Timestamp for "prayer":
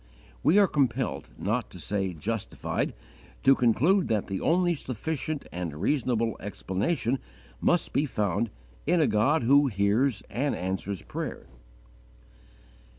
11.03-11.45